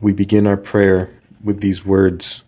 [0.00, 1.08] We begin our prayer
[1.42, 2.44] with these words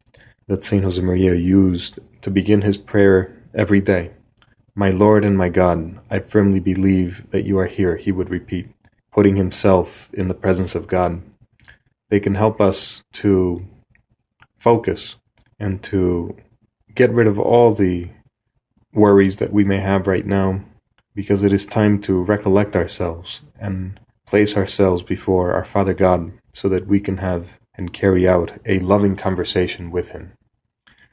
[0.48, 4.11] that Saint Josemaria used to begin his prayer every day.
[4.74, 8.69] My Lord and my God, I firmly believe that you are here, he would repeat,
[9.12, 11.23] putting himself in the presence of God.
[12.11, 13.66] They can help us to
[14.59, 15.16] focus
[15.59, 16.37] and to
[16.95, 18.10] get rid of all the
[18.93, 20.60] worries that we may have right now,
[21.15, 26.69] because it is time to recollect ourselves and place ourselves before our Father God so
[26.69, 30.33] that we can have and carry out a loving conversation with Him.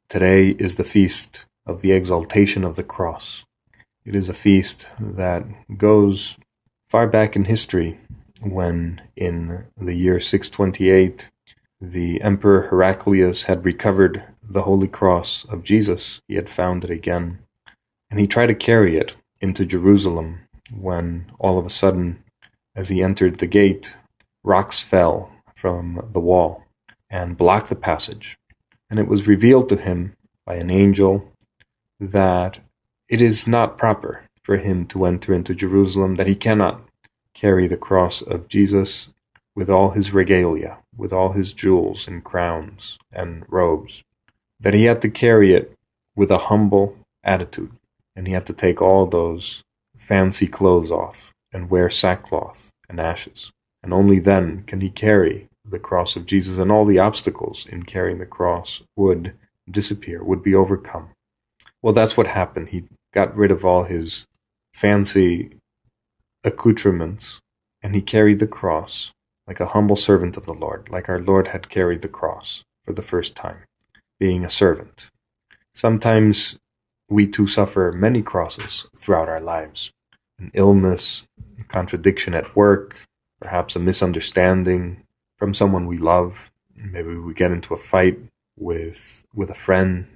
[0.10, 3.46] Today is the feast of the exaltation of the cross.
[4.04, 5.46] It is a feast that
[5.78, 6.36] goes
[6.90, 8.00] far back in history
[8.42, 11.30] when, in the year 628,
[11.80, 16.22] the Emperor Heraclius had recovered the Holy Cross of Jesus.
[16.28, 17.38] He had found it again.
[18.10, 20.40] And he tried to carry it into Jerusalem
[20.74, 22.24] when all of a sudden,
[22.76, 23.96] as he entered the gate,
[24.44, 26.64] rocks fell from the wall
[27.10, 28.38] and blocked the passage.
[28.90, 31.32] And it was revealed to him by an angel
[32.00, 32.60] that
[33.10, 36.82] it is not proper for him to enter into Jerusalem, that he cannot
[37.34, 39.10] carry the cross of Jesus
[39.56, 44.04] with all his regalia, with all his jewels and crowns and robes,
[44.60, 45.76] that he had to carry it
[46.16, 47.72] with a humble attitude,
[48.16, 49.64] and he had to take all those
[49.98, 53.52] fancy clothes off and wear sackcloth and ashes.
[53.86, 57.84] And only then can he carry the cross of Jesus, and all the obstacles in
[57.84, 59.36] carrying the cross would
[59.70, 61.10] disappear, would be overcome.
[61.84, 62.70] Well, that's what happened.
[62.70, 64.26] He got rid of all his
[64.74, 65.52] fancy
[66.44, 67.40] accoutrements,
[67.84, 69.12] and he carried the cross
[69.46, 72.94] like a humble servant of the Lord, like our Lord had carried the cross for
[72.94, 73.66] the first time,
[74.20, 75.12] being a servant.
[75.76, 76.58] Sometimes
[77.08, 79.92] we too suffer many crosses throughout our lives
[80.40, 81.24] an illness,
[81.60, 83.06] a contradiction at work,
[83.42, 85.04] perhaps a misunderstanding,
[85.38, 86.52] from someone we love.
[86.76, 88.20] Maybe we get into a fight
[88.58, 90.08] with with a friend,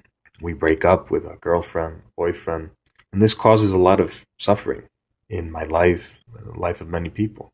[0.41, 2.72] we break up with a girlfriend, boyfriend,
[3.12, 4.84] and this causes a lot of suffering
[5.30, 7.52] in my life, the life of many people.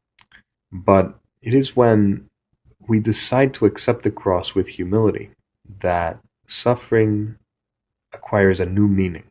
[0.72, 2.30] But it is when
[2.88, 5.32] we decide to accept the cross with humility
[5.82, 7.38] that suffering
[8.14, 9.24] acquires a new meaning,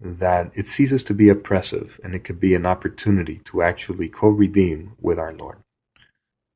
[0.00, 4.28] that it ceases to be oppressive and it could be an opportunity to actually co
[4.28, 5.58] redeem with our Lord.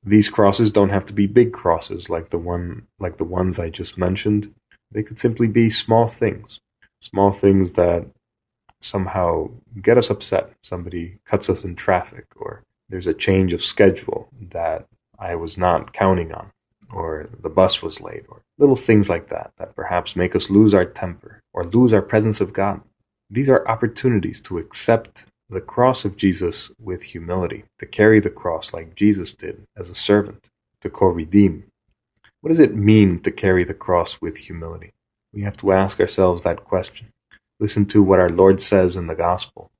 [0.04, 3.70] These crosses don't have to be big crosses like the one like the ones I
[3.70, 4.52] just mentioned.
[4.90, 6.60] They could simply be small things.
[7.00, 8.06] Small things that
[8.80, 10.52] somehow get us upset.
[10.62, 14.86] Somebody cuts us in traffic or there's a change of schedule that
[15.18, 16.50] I was not counting on
[16.92, 20.74] or the bus was late or little things like that that perhaps make us lose
[20.74, 22.80] our temper or lose our presence of God.
[23.30, 28.72] These are opportunities to accept the cross of Jesus with humility, to carry the cross
[28.72, 30.48] like Jesus did as a servant,
[30.80, 31.64] to co redeem.
[32.40, 34.92] What does it mean to carry the cross with humility?
[35.32, 37.08] We have to ask ourselves that question.
[37.60, 39.70] Listen to what our Lord says in the Gospel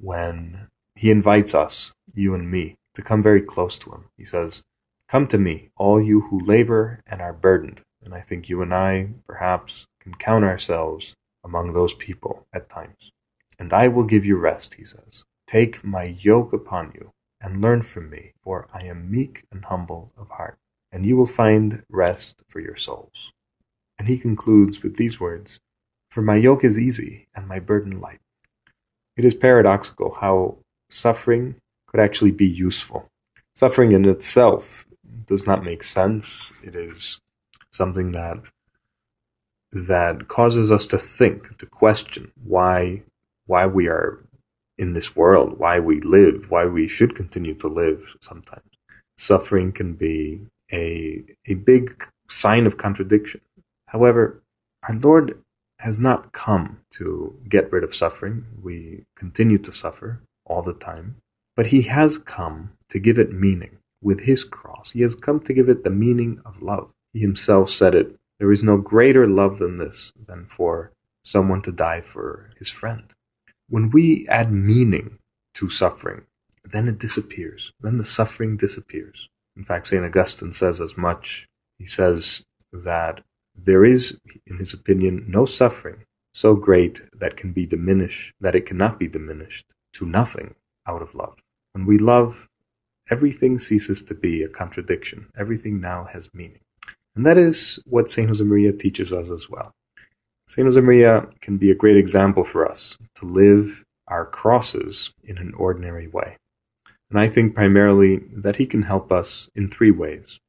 [0.00, 4.06] when He invites us, you and me, to come very close to Him.
[4.16, 4.62] He says,
[5.08, 7.82] Come to me, all you who labor and are burdened.
[8.02, 11.14] And I think you and I, perhaps, can count ourselves
[11.44, 13.12] among those people at times.
[13.60, 15.24] And I will give you rest, he says.
[15.46, 17.12] Take my yoke upon you
[17.42, 20.58] and learn from me, for I am meek and humble of heart,
[20.90, 23.32] and you will find rest for your souls.
[23.98, 25.60] And he concludes with these words
[26.10, 28.20] For my yoke is easy and my burden light.
[29.18, 30.56] It is paradoxical how
[30.88, 31.56] suffering
[31.86, 33.08] could actually be useful.
[33.54, 34.86] Suffering in itself
[35.26, 36.50] does not make sense.
[36.64, 37.20] It is
[37.70, 38.38] something that
[39.72, 43.02] that causes us to think, to question why
[43.50, 44.24] why we are
[44.78, 48.70] in this world, why we live, why we should continue to live sometimes.
[49.18, 50.40] Suffering can be
[50.72, 53.40] a, a big sign of contradiction.
[53.88, 54.40] However,
[54.84, 55.36] our Lord
[55.80, 58.46] has not come to get rid of suffering.
[58.62, 61.16] We continue to suffer all the time.
[61.56, 64.92] But he has come to give it meaning with his cross.
[64.92, 66.90] He has come to give it the meaning of love.
[67.12, 70.92] He himself said it there is no greater love than this, than for
[71.24, 73.12] someone to die for his friend.
[73.70, 75.18] When we add meaning
[75.54, 76.22] to suffering,
[76.64, 77.72] then it disappears.
[77.80, 79.28] Then the suffering disappears.
[79.56, 80.04] In fact, St.
[80.04, 81.46] Augustine says as much.
[81.78, 83.22] He says that
[83.54, 88.66] there is, in his opinion, no suffering so great that can be diminished, that it
[88.66, 90.56] cannot be diminished to nothing
[90.86, 91.36] out of love.
[91.72, 92.48] When we love,
[93.08, 95.28] everything ceases to be a contradiction.
[95.38, 96.60] Everything now has meaning.
[97.14, 98.30] And that is what St.
[98.30, 99.72] Josemaria teaches us as well.
[100.50, 100.66] St.
[100.66, 106.08] Josemaria can be a great example for us to live our crosses in an ordinary
[106.08, 106.38] way.
[107.08, 110.40] And I think primarily that he can help us in three ways.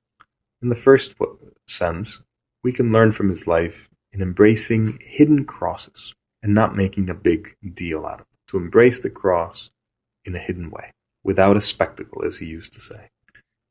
[0.60, 1.14] In the first
[1.68, 2.24] sense,
[2.64, 7.56] we can learn from his life in embracing hidden crosses and not making a big
[7.62, 8.40] deal out of it.
[8.48, 9.70] To embrace the cross
[10.26, 10.94] in a hidden way,
[11.24, 13.10] without a spectacle, as he used to say.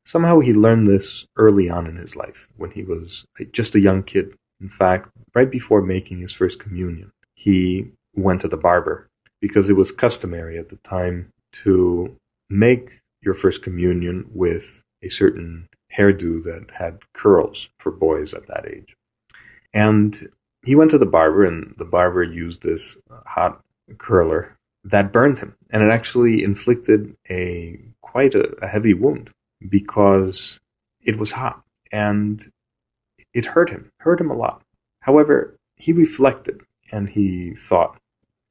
[0.05, 4.01] Somehow he learned this early on in his life, when he was just a young
[4.01, 4.33] kid.
[4.61, 9.09] In fact, right before making his first communion, he went to the barber
[9.39, 11.31] because it was customary at the time
[11.63, 12.15] to
[12.49, 15.67] make your first communion with a certain
[15.97, 18.95] hairdo that had curls for boys at that age.
[19.73, 20.29] And
[20.63, 23.61] he went to the barber, and the barber used this hot
[23.97, 25.55] curler that burned him.
[25.71, 29.31] And it actually inflicted a quite a, a heavy wound
[29.67, 30.59] because
[31.01, 32.45] it was hot and
[33.33, 34.61] it hurt him, hurt him a lot.
[35.01, 37.97] However, he reflected and he thought,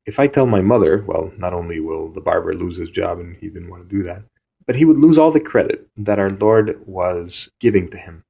[0.06, 3.36] if I tell my mother, well, not only will the barber lose his job, and
[3.36, 4.22] he didn't want to do that,
[4.66, 8.24] but he would lose all the credit that our Lord was giving to him.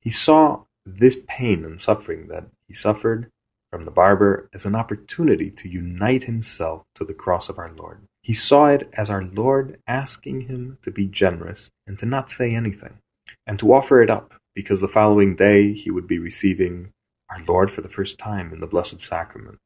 [0.00, 3.30] He saw this pain and suffering that he suffered
[3.70, 8.02] from the barber as an opportunity to unite himself to the cross of our Lord.
[8.20, 12.54] He saw it as our Lord asking him to be generous and to not say
[12.54, 12.98] anything,
[13.46, 16.92] and to offer it up, because the following day he would be receiving
[17.30, 19.58] our Lord for the first time in the Blessed Sacrament.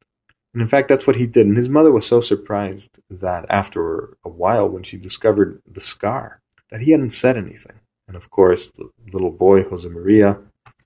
[0.53, 1.47] And in fact, that's what he did.
[1.47, 6.41] And his mother was so surprised that after a while, when she discovered the scar,
[6.71, 7.81] that he hadn't said anything.
[8.09, 10.39] And of course, the little boy, Jose Maria,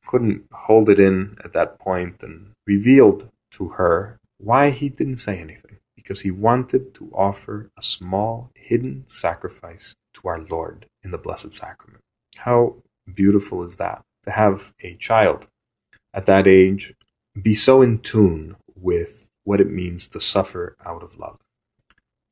[0.06, 5.38] couldn't hold it in at that point and revealed to her why he didn't say
[5.38, 5.76] anything.
[5.94, 11.52] Because he wanted to offer a small, hidden sacrifice to our Lord in the Blessed
[11.52, 12.02] Sacrament.
[12.36, 12.76] How
[13.14, 14.02] beautiful is that?
[14.24, 15.46] To have a child
[16.12, 16.94] at that age
[17.40, 21.38] be so in tune with what it means to suffer out of love.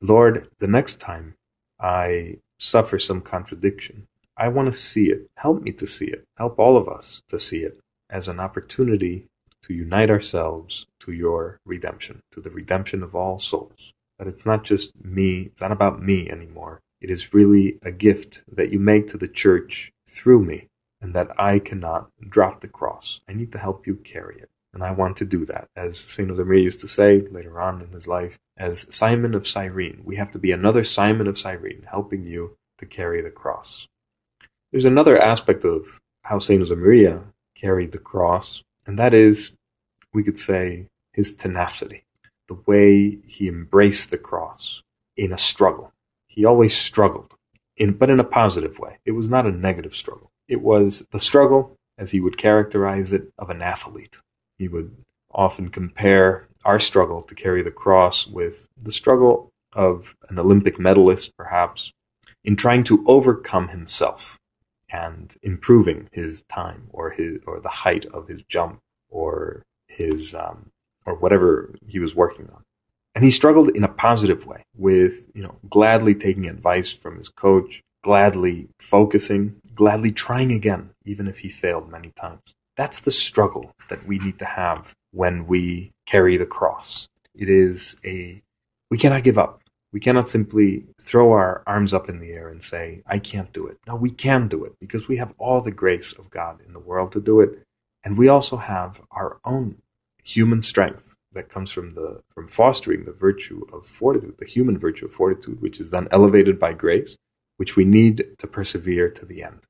[0.01, 1.35] Lord, the next time
[1.81, 4.07] I suffer some contradiction,
[4.37, 5.29] I want to see it.
[5.37, 6.25] Help me to see it.
[6.37, 7.81] Help all of us to see it
[8.11, 9.27] as an opportunity
[9.63, 13.93] to unite ourselves to your redemption, to the redemption of all souls.
[14.19, 16.81] That it's not just me, it's not about me anymore.
[17.01, 20.69] It is really a gift that you make to the church through me,
[21.01, 23.21] and that I cannot drop the cross.
[23.29, 24.51] I need to help you carry it.
[24.75, 25.69] And I want to do that.
[25.77, 26.29] As St.
[26.29, 30.31] Josemaria used to say later on in his life, as Simon of Cyrene, we have
[30.33, 33.89] to be another Simon of Cyrene, helping you to carry the cross.
[34.71, 36.63] There's another aspect of how St.
[36.63, 37.25] Josemaria
[37.55, 39.53] carried the cross, and that is,
[40.13, 42.05] we could say, his tenacity,
[42.49, 44.83] the way he embraced the cross
[45.17, 45.93] in a struggle.
[46.27, 47.35] He always struggled,
[47.79, 48.99] in, but in a positive way.
[49.05, 50.31] It was not a negative struggle.
[50.47, 54.19] It was the struggle, as he would characterize it, of an athlete
[54.59, 54.95] he would
[55.31, 61.37] often compare our struggle to carry the cross with the struggle of an Olympic medalist,
[61.37, 61.93] perhaps,
[62.45, 64.39] in trying to overcome himself
[64.91, 70.71] and improving his time or his or the height of his jump or his um,
[71.07, 72.63] or whatever he was working on.
[73.19, 77.29] And he struggled in a positive way with, you know, gladly taking advice from his
[77.29, 82.55] coach, gladly focusing, gladly trying again, even if he failed many times.
[82.77, 87.09] That's the struggle that we need to have when we carry the cross.
[87.35, 88.41] It is a,
[88.89, 89.63] we cannot give up.
[89.93, 93.67] We cannot simply throw our arms up in the air and say, I can't do
[93.67, 93.79] it.
[93.89, 96.79] No, we can do it because we have all the grace of God in the
[96.79, 97.65] world to do it.
[98.05, 99.83] And we also have our own
[100.23, 105.07] human strength that comes from the from fostering the virtue of fortitude, the human virtue
[105.07, 107.17] of fortitude, which is then elevated by grace,
[107.57, 109.61] which we need to persevere to the end.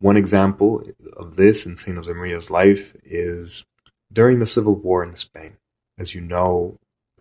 [0.00, 0.82] One example
[1.16, 1.96] of this in St.
[1.96, 3.64] Josemaria's life is
[4.12, 5.56] during the civil war in Spain.
[5.98, 6.78] As you know,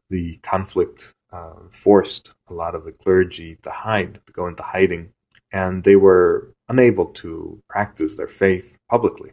[0.09, 5.13] the conflict uh, forced a lot of the clergy to hide, to go into hiding,
[5.51, 9.31] and they were unable to practice their faith publicly.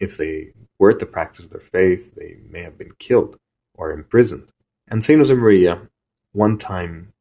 [0.00, 3.36] If they were to practice their faith, they may have been killed
[3.82, 4.48] or imprisoned.
[4.88, 5.20] And St.
[5.20, 5.88] Josemaria
[6.32, 7.12] one time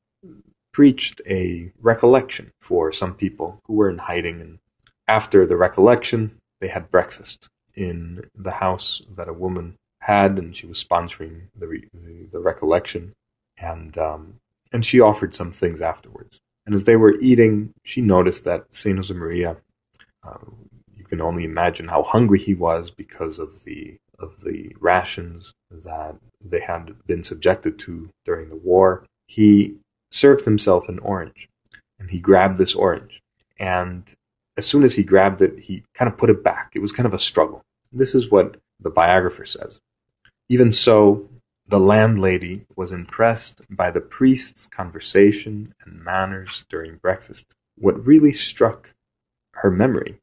[0.71, 4.59] preached a recollection for some people who were in hiding and
[5.07, 10.65] after the recollection, they had breakfast in the house that a woman had, and she
[10.65, 11.89] was sponsoring the re-
[12.31, 13.11] the, recollection,
[13.57, 14.35] and um,
[14.71, 16.39] and she offered some things afterwards.
[16.65, 19.57] And as they were eating, she noticed that Saint Josemaria,
[20.23, 20.45] uh,
[20.95, 26.15] you can only imagine how hungry he was because of the of the rations that
[26.43, 29.05] they had been subjected to during the war.
[29.27, 29.77] He
[30.11, 31.47] served himself an orange,
[31.99, 33.21] and he grabbed this orange,
[33.59, 34.13] and
[34.57, 36.71] as soon as he grabbed it, he kind of put it back.
[36.75, 37.61] It was kind of a struggle.
[37.91, 39.79] This is what the biographer says.
[40.49, 41.29] Even so,
[41.67, 47.47] the landlady was impressed by the priest's conversation and manners during breakfast.
[47.77, 48.93] What really struck
[49.53, 50.17] her memory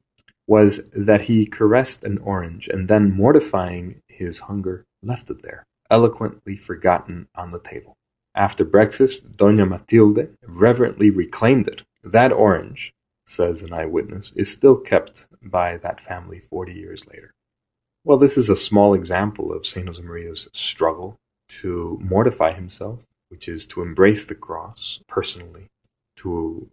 [0.48, 6.56] was that he caressed an orange and then, mortifying his hunger, left it there, eloquently
[6.56, 7.94] forgotten on the table.
[8.34, 11.82] After breakfast, Dona Matilde reverently reclaimed it.
[12.02, 12.92] That orange,
[13.26, 17.32] says an eyewitness, is still kept by that family 40 years later.
[18.04, 19.86] Well, this is a small example of St.
[19.86, 21.16] Josemaría's struggle
[21.60, 25.66] to mortify himself, which is to embrace the cross personally,
[26.16, 26.70] to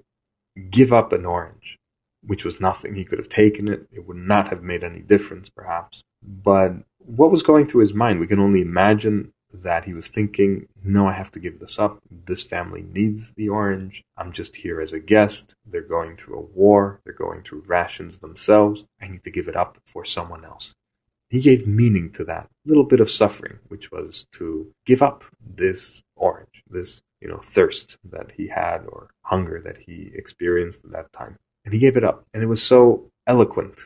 [0.69, 1.77] give up an orange,
[2.25, 2.95] which was nothing.
[2.95, 6.03] He could have taken it, it would not have made any difference, perhaps.
[6.21, 8.19] But what was going through his mind?
[8.19, 9.31] We can only imagine
[9.63, 11.99] that he was thinking, no, I have to give this up.
[12.09, 14.03] This family needs the orange.
[14.17, 15.55] I'm just here as a guest.
[15.65, 16.99] They're going through a war.
[17.03, 18.83] They're going through rations themselves.
[19.01, 20.73] I need to give it up for someone else.
[21.29, 26.03] He gave meaning to that little bit of suffering, which was to give up this
[26.15, 31.13] orange, this, you know, thirst that he had or hunger that he experienced at that
[31.13, 31.37] time.
[31.65, 32.23] And he gave it up.
[32.33, 33.81] And it was so eloquent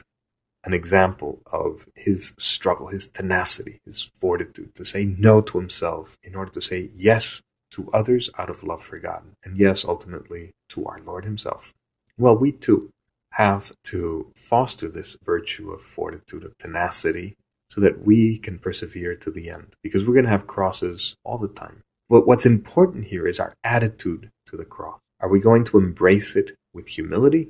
[0.65, 6.35] an example of his struggle, his tenacity, his fortitude to say no to himself in
[6.35, 10.85] order to say yes to others out of love for God, and yes, ultimately, to
[10.85, 11.73] our Lord Himself.
[12.17, 12.89] Well, we too
[13.33, 17.35] have to foster this virtue of fortitude, of tenacity,
[17.69, 21.37] so that we can persevere to the end, because we're going to have crosses all
[21.37, 21.81] the time.
[22.09, 24.99] But what's important here is our attitude to the cross.
[25.19, 27.49] Are we going to embrace it with humility,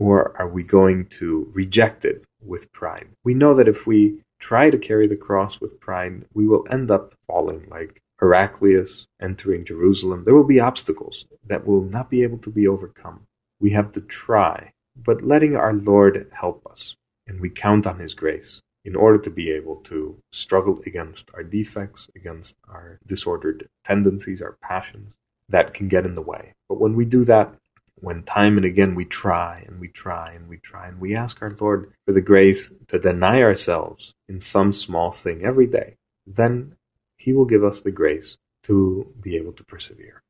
[0.00, 3.08] or are we going to reject it with pride.
[3.24, 6.90] We know that if we try to carry the cross with pride, we will end
[6.90, 10.24] up falling like Heraclius entering Jerusalem.
[10.24, 13.26] There will be obstacles that will not be able to be overcome.
[13.60, 18.14] We have to try, but letting our Lord help us, and we count on His
[18.14, 24.40] grace in order to be able to struggle against our defects, against our disordered tendencies,
[24.40, 25.12] our passions
[25.50, 26.54] that can get in the way.
[26.68, 27.54] But when we do that,
[28.00, 31.42] when time and again we try and we try and we try and we ask
[31.42, 36.76] our Lord for the grace to deny ourselves in some small thing every day, then
[37.16, 40.22] He will give us the grace to be able to persevere.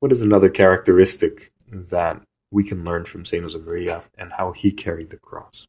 [0.00, 3.44] What is another characteristic that we can learn from St.
[3.44, 5.66] Josemaria and how he carried the cross?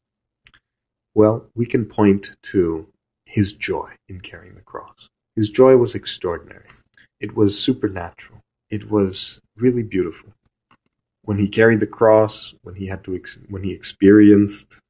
[1.14, 2.86] Well, we can point to
[3.24, 5.08] his joy in carrying the cross.
[5.34, 6.66] His joy was extraordinary.
[7.20, 8.40] It was supernatural.
[8.70, 10.34] It was really beautiful
[11.26, 14.80] when he carried the cross, when he had to, ex- when he experienced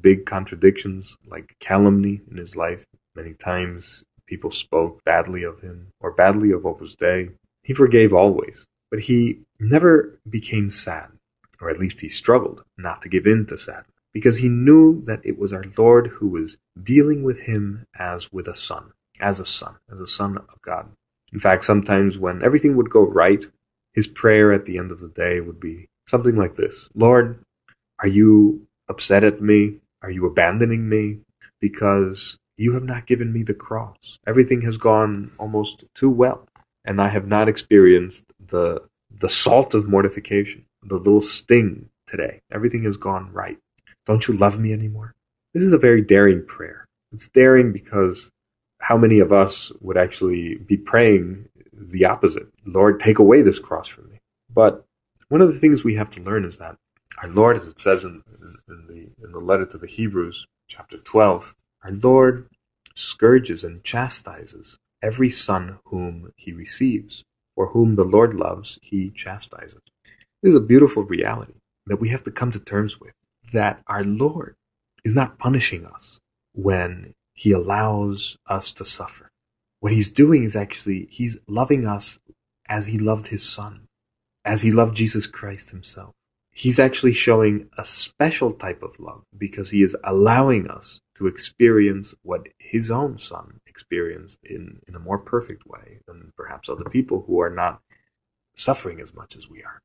[0.00, 2.84] big contradictions like calumny in his life,
[3.14, 7.28] many times people spoke badly of him or badly of Opus Dei.
[7.62, 11.10] He forgave always, but he never became sad,
[11.60, 15.20] or at least he struggled not to give in to sadness, because he knew that
[15.24, 19.44] it was our Lord who was dealing with him as with a son, as a
[19.44, 20.90] son, as a son of God.
[21.34, 23.44] In fact, sometimes when everything would go right,
[23.92, 27.42] his prayer at the end of the day would be something like this Lord,
[28.00, 29.78] are you upset at me?
[30.02, 31.20] Are you abandoning me?
[31.60, 34.18] Because you have not given me the cross.
[34.26, 36.46] Everything has gone almost too well,
[36.84, 38.80] and I have not experienced the,
[39.10, 42.40] the salt of mortification, the little sting today.
[42.50, 43.58] Everything has gone right.
[44.06, 45.14] Don't you love me anymore?
[45.54, 46.86] This is a very daring prayer.
[47.12, 48.30] It's daring because
[48.80, 51.48] how many of us would actually be praying
[51.90, 52.48] the opposite.
[52.66, 54.18] Lord, take away this cross from me.
[54.54, 54.84] But
[55.28, 56.76] one of the things we have to learn is that
[57.22, 58.22] our Lord, as it says in,
[58.68, 62.48] in, the, in the letter to the Hebrews, chapter 12, our Lord
[62.94, 67.24] scourges and chastises every son whom he receives.
[67.56, 69.80] or whom the Lord loves, he chastises.
[70.42, 71.54] This is a beautiful reality
[71.86, 73.12] that we have to come to terms with
[73.52, 74.56] that our Lord
[75.04, 76.20] is not punishing us
[76.54, 79.31] when he allows us to suffer.
[79.82, 82.20] What he's doing is actually, he's loving us
[82.68, 83.88] as he loved his son,
[84.44, 86.14] as he loved Jesus Christ himself.
[86.52, 92.14] He's actually showing a special type of love because he is allowing us to experience
[92.22, 97.24] what his own son experienced in, in a more perfect way than perhaps other people
[97.26, 97.80] who are not
[98.54, 99.80] suffering as much as we are.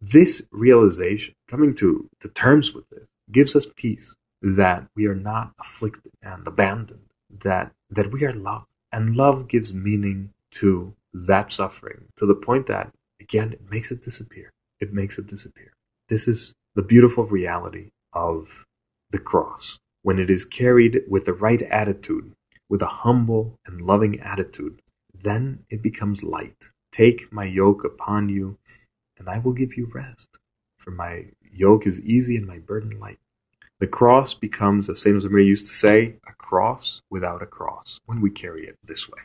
[0.00, 5.52] This realization, coming to, to terms with this, gives us peace that we are not
[5.60, 12.06] afflicted and abandoned, that, that we are loved and love gives meaning to that suffering
[12.16, 14.50] to the point that, again, it makes it disappear.
[14.80, 15.72] It makes it disappear.
[16.08, 18.64] This is the beautiful reality of
[19.10, 22.32] the cross, when it is carried with the right attitude,
[22.68, 24.80] with a humble and loving attitude,
[25.14, 26.70] then it becomes light.
[26.92, 28.58] Take my yoke upon you,
[29.18, 30.38] and I will give you rest.
[30.78, 33.18] For my yoke is easy and my burden light.
[33.78, 35.14] The cross becomes, as St.
[35.14, 39.18] Josemaria used to say, a cross without a cross when we carry it this way.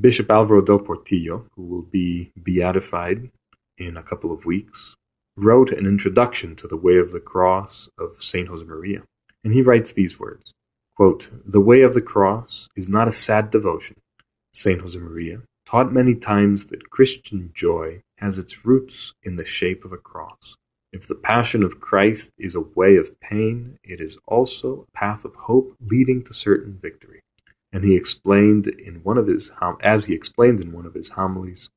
[0.00, 3.30] Bishop Alvaro del Portillo, who will be beatified
[3.76, 4.94] in a couple of weeks,
[5.36, 8.48] wrote an introduction to the Way of the Cross of St.
[8.48, 9.02] Josemaria.
[9.42, 10.52] And he writes these words
[10.96, 13.96] quote, The Way of the Cross is not a sad devotion.
[14.52, 14.80] St.
[14.80, 19.98] Josemaria taught many times that Christian joy has its roots in the shape of a
[19.98, 20.56] cross.
[20.90, 25.24] If the passion of Christ is a way of pain, it is also a path
[25.26, 27.20] of hope leading to certain victory.
[27.70, 29.52] And he explained in one of his
[29.82, 31.68] as he explained in one of his homilies,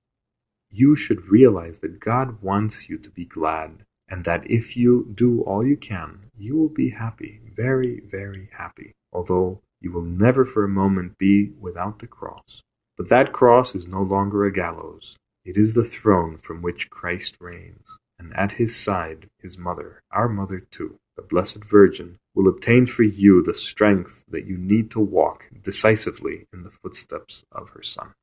[0.69, 5.41] you should realize that God wants you to be glad, and that if you do
[5.41, 10.63] all you can, you will be happy, very, very happy, although you will never for
[10.63, 12.61] a moment be without the cross.
[12.95, 15.17] But that cross is no longer a gallows.
[15.43, 20.29] It is the throne from which Christ reigns, and at his side his mother, our
[20.29, 24.99] mother too, the Blessed Virgin, will obtain for you the strength that you need to
[24.99, 28.13] walk decisively in the footsteps of her Son.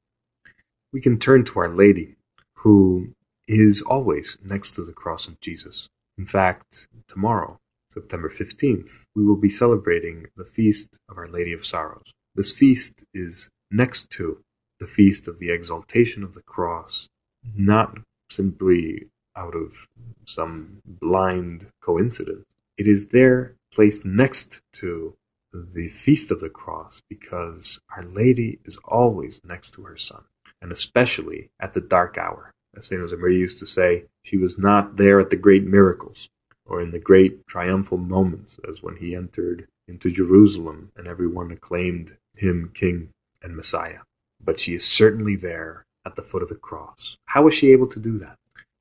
[0.92, 2.14] We can turn to Our Lady,
[2.54, 3.12] who
[3.48, 5.88] is always next to the cross of Jesus.
[6.16, 7.58] In fact, tomorrow,
[7.90, 12.12] September 15th, we will be celebrating the feast of Our Lady of Sorrows.
[12.36, 14.42] This feast is next to
[14.78, 17.08] the feast of the exaltation of the cross,
[17.56, 17.98] not
[18.30, 19.86] simply out of
[20.26, 22.44] some blind coincidence.
[22.76, 25.14] It is there placed next to
[25.52, 30.22] the feast of the cross because Our Lady is always next to her Son
[30.60, 32.52] and especially at the dark hour.
[32.76, 33.00] As St.
[33.00, 36.28] Josemaria used to say, she was not there at the great miracles
[36.66, 42.16] or in the great triumphal moments, as when he entered into Jerusalem and everyone acclaimed
[42.36, 43.08] him King
[43.42, 44.00] and Messiah.
[44.44, 47.16] But she is certainly there at the foot of the cross.
[47.24, 48.36] How was she able to do that?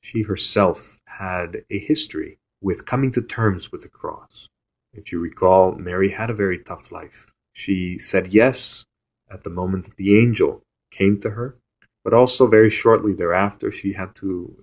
[0.08, 4.48] She herself had a history with coming to terms with the cross.
[4.94, 7.34] If you recall, Mary had a very tough life.
[7.52, 8.86] She said yes
[9.30, 11.58] at the moment that the angel came to her,
[12.06, 14.56] but also very shortly thereafter, she had to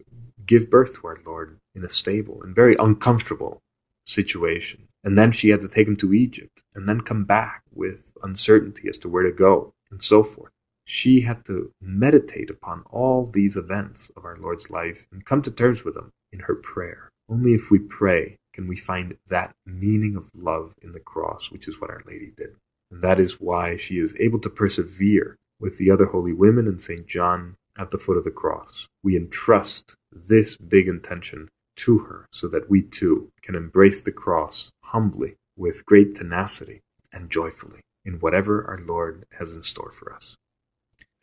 [0.47, 3.61] give birth to our Lord in a stable and very uncomfortable
[4.07, 4.89] situation.
[5.03, 8.89] And then she had to take him to Egypt and then come back with uncertainty
[8.89, 10.53] as to where to go and so forth.
[10.85, 15.51] She had to meditate upon all these events of our Lord's life and come to
[15.51, 17.09] terms with them in her prayer.
[17.29, 21.67] Only if we pray can we find that meaning of love in the cross, which
[21.67, 22.51] is what Our Lady did.
[22.91, 26.81] And that is why she is able to persevere with the other holy women and
[26.81, 27.07] St.
[27.07, 28.87] John at the foot of the cross.
[29.03, 34.71] We entrust this big intention to her so that we too can embrace the cross
[34.85, 40.37] humbly, with great tenacity, and joyfully in whatever our Lord has in store for us.